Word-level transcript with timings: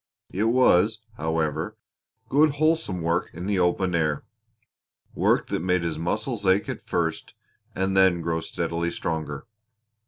It 0.31 0.45
was, 0.45 1.03
however, 1.17 1.77
good 2.27 2.55
wholesome 2.55 3.03
work 3.03 3.29
in 3.35 3.45
the 3.45 3.59
open 3.59 3.93
air 3.93 4.23
work 5.13 5.49
that 5.49 5.59
made 5.61 5.83
his 5.83 5.99
muscles 5.99 6.43
ache 6.43 6.67
at 6.69 6.81
first 6.81 7.35
and 7.75 7.95
then 7.95 8.21
grow 8.21 8.41
steadily 8.41 8.89
stronger. 8.89 9.45